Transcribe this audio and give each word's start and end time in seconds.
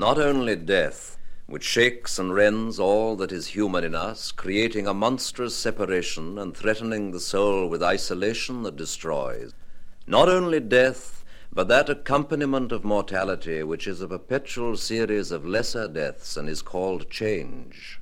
Not 0.00 0.18
only 0.18 0.56
death, 0.56 1.18
which 1.46 1.62
shakes 1.62 2.18
and 2.18 2.34
rends 2.34 2.80
all 2.80 3.16
that 3.16 3.30
is 3.30 3.48
human 3.48 3.84
in 3.84 3.94
us, 3.94 4.32
creating 4.32 4.86
a 4.86 4.94
monstrous 4.94 5.54
separation 5.54 6.38
and 6.38 6.56
threatening 6.56 7.10
the 7.10 7.20
soul 7.20 7.68
with 7.68 7.82
isolation 7.82 8.62
that 8.62 8.76
destroys. 8.76 9.52
Not 10.06 10.30
only 10.30 10.58
death, 10.58 11.22
but 11.52 11.68
that 11.68 11.90
accompaniment 11.90 12.72
of 12.72 12.82
mortality 12.82 13.62
which 13.62 13.86
is 13.86 14.00
a 14.00 14.08
perpetual 14.08 14.78
series 14.78 15.30
of 15.30 15.44
lesser 15.44 15.86
deaths 15.86 16.34
and 16.34 16.48
is 16.48 16.62
called 16.62 17.10
change, 17.10 18.00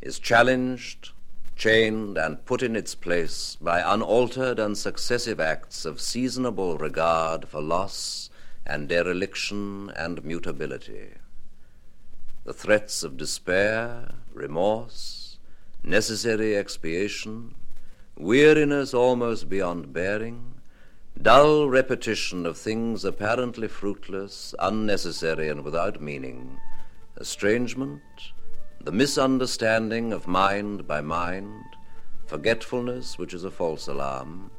is 0.00 0.18
challenged, 0.18 1.10
chained, 1.54 2.18
and 2.18 2.44
put 2.44 2.60
in 2.60 2.74
its 2.74 2.96
place 2.96 3.56
by 3.60 3.78
unaltered 3.80 4.58
and 4.58 4.76
successive 4.76 5.38
acts 5.38 5.84
of 5.84 6.00
seasonable 6.00 6.76
regard 6.76 7.46
for 7.46 7.62
loss 7.62 8.30
and 8.66 8.88
dereliction 8.88 9.90
and 9.96 10.24
mutability. 10.24 11.19
The 12.44 12.54
threats 12.54 13.02
of 13.02 13.18
despair, 13.18 14.14
remorse, 14.32 15.38
necessary 15.84 16.56
expiation, 16.56 17.54
weariness 18.16 18.94
almost 18.94 19.50
beyond 19.50 19.92
bearing, 19.92 20.54
dull 21.20 21.68
repetition 21.68 22.46
of 22.46 22.56
things 22.56 23.04
apparently 23.04 23.68
fruitless, 23.68 24.54
unnecessary, 24.58 25.50
and 25.50 25.62
without 25.62 26.00
meaning, 26.00 26.58
estrangement, 27.20 28.00
the 28.80 28.92
misunderstanding 28.92 30.10
of 30.10 30.26
mind 30.26 30.88
by 30.88 31.02
mind, 31.02 31.62
forgetfulness, 32.24 33.18
which 33.18 33.34
is 33.34 33.44
a 33.44 33.50
false 33.50 33.86
alarm, 33.86 34.50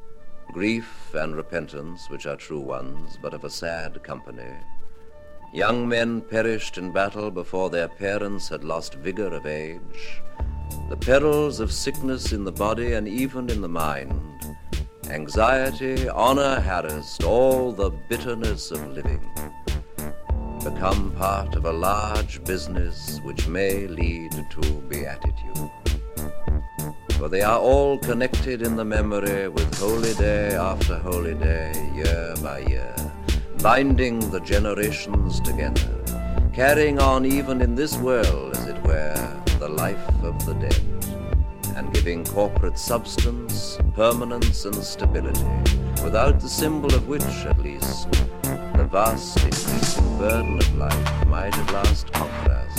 grief 0.52 1.12
and 1.14 1.34
repentance, 1.34 2.08
which 2.08 2.26
are 2.26 2.36
true 2.36 2.60
ones, 2.60 3.18
but 3.20 3.34
of 3.34 3.42
a 3.42 3.50
sad 3.50 4.00
company. 4.04 4.54
Young 5.54 5.86
men 5.86 6.22
perished 6.22 6.78
in 6.78 6.92
battle 6.92 7.30
before 7.30 7.68
their 7.68 7.88
parents 7.88 8.48
had 8.48 8.64
lost 8.64 8.94
vigor 8.94 9.34
of 9.34 9.44
age. 9.44 10.22
The 10.88 10.96
perils 10.96 11.60
of 11.60 11.70
sickness 11.70 12.32
in 12.32 12.44
the 12.44 12.52
body 12.52 12.94
and 12.94 13.06
even 13.06 13.50
in 13.50 13.60
the 13.60 13.68
mind, 13.68 14.18
anxiety, 15.10 16.08
honor 16.08 16.58
harassed, 16.58 17.22
all 17.22 17.70
the 17.70 17.90
bitterness 18.08 18.70
of 18.70 18.88
living 18.92 19.20
become 20.64 21.12
part 21.18 21.54
of 21.54 21.66
a 21.66 21.72
large 21.72 22.42
business 22.44 23.20
which 23.22 23.46
may 23.46 23.86
lead 23.86 24.32
to 24.32 24.60
beatitude. 24.88 25.70
For 27.18 27.28
they 27.28 27.42
are 27.42 27.58
all 27.58 27.98
connected 27.98 28.62
in 28.62 28.76
the 28.76 28.86
memory 28.86 29.48
with 29.48 29.78
holy 29.78 30.14
day 30.14 30.54
after 30.54 30.96
holy 30.96 31.34
day, 31.34 31.72
year 31.94 32.34
by 32.42 32.60
year, 32.60 33.11
binding 33.62 34.18
the 34.30 34.40
generations 34.40 35.38
together, 35.38 36.50
carrying 36.52 36.98
on 36.98 37.24
even 37.24 37.62
in 37.62 37.76
this 37.76 37.96
world, 37.98 38.56
as 38.56 38.66
it 38.66 38.82
were, 38.82 39.42
the 39.60 39.68
life 39.68 40.08
of 40.24 40.44
the 40.44 40.54
dead, 40.54 40.82
and 41.76 41.94
giving 41.94 42.24
corporate 42.24 42.76
substance, 42.76 43.78
permanence, 43.94 44.64
and 44.64 44.74
stability, 44.82 45.46
without 46.02 46.40
the 46.40 46.48
symbol 46.48 46.92
of 46.92 47.06
which, 47.06 47.22
at 47.22 47.56
least, 47.62 48.10
the 48.42 48.88
vast 48.90 49.38
increasing 49.44 50.18
burden 50.18 50.58
of 50.58 50.76
life 50.76 51.26
might 51.28 51.56
at 51.56 51.72
last 51.72 52.12
conquer 52.12 52.50
us 52.50 52.71